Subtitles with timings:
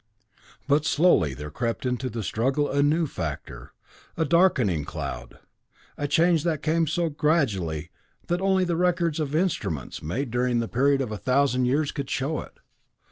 [0.67, 3.71] "But slowly there crept into the struggle a new factor,
[4.17, 5.37] a darkening cloud,
[5.95, 7.91] a change that came so gradually
[8.25, 12.09] that only the records of instruments, made during a period of thousands of years, could
[12.09, 12.57] show it.